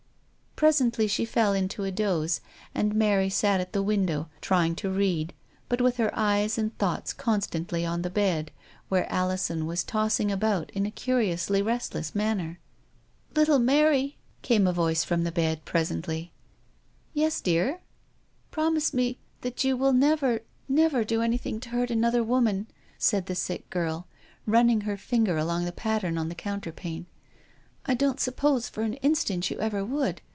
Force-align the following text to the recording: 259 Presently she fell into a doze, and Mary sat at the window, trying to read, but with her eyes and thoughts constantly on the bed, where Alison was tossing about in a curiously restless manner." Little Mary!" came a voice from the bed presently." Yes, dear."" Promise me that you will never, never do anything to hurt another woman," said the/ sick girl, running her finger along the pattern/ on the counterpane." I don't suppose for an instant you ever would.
259 0.57 0.69
Presently 0.91 1.07
she 1.07 1.25
fell 1.25 1.53
into 1.53 1.83
a 1.85 1.91
doze, 1.91 2.39
and 2.75 2.93
Mary 2.93 3.31
sat 3.31 3.59
at 3.59 3.73
the 3.73 3.81
window, 3.81 4.29
trying 4.41 4.75
to 4.75 4.91
read, 4.91 5.33
but 5.67 5.81
with 5.81 5.97
her 5.97 6.11
eyes 6.13 6.55
and 6.55 6.77
thoughts 6.77 7.13
constantly 7.13 7.83
on 7.83 8.03
the 8.03 8.11
bed, 8.11 8.51
where 8.87 9.11
Alison 9.11 9.65
was 9.65 9.83
tossing 9.83 10.31
about 10.31 10.69
in 10.75 10.85
a 10.85 10.91
curiously 10.91 11.63
restless 11.63 12.13
manner." 12.13 12.59
Little 13.35 13.57
Mary!" 13.57 14.17
came 14.43 14.67
a 14.67 14.71
voice 14.73 15.03
from 15.03 15.23
the 15.23 15.31
bed 15.31 15.65
presently." 15.65 16.31
Yes, 17.15 17.41
dear."" 17.41 17.79
Promise 18.51 18.93
me 18.93 19.17
that 19.41 19.63
you 19.63 19.75
will 19.75 19.93
never, 19.93 20.41
never 20.69 21.03
do 21.03 21.23
anything 21.23 21.59
to 21.61 21.69
hurt 21.69 21.89
another 21.89 22.23
woman," 22.23 22.67
said 22.99 23.25
the/ 23.25 23.33
sick 23.33 23.67
girl, 23.71 24.05
running 24.45 24.81
her 24.81 24.95
finger 24.95 25.39
along 25.39 25.65
the 25.65 25.71
pattern/ 25.71 26.19
on 26.19 26.29
the 26.29 26.35
counterpane." 26.35 27.07
I 27.87 27.95
don't 27.95 28.19
suppose 28.19 28.69
for 28.69 28.83
an 28.83 28.93
instant 28.95 29.49
you 29.49 29.57
ever 29.57 29.83
would. 29.83 30.21